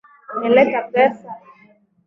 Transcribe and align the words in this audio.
Umeleta 0.35 0.79
pesa? 0.93 1.29